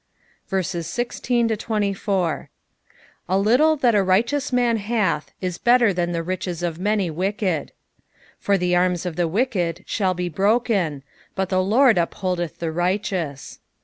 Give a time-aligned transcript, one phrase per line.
[0.51, 2.47] i6
[3.29, 7.65] A little that a righteous man hath is better than the riches of many wicked.
[8.39, 11.03] 17 For the arms of the wicked shall be broken:
[11.35, 13.59] but the LORD 'T' upholdeth the righteous.